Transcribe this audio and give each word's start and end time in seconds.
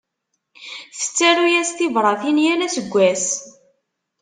Tettaru-yas 0.99 1.71
tibratin 1.77 2.37
yal 2.45 2.61
aseggas. 2.67 3.23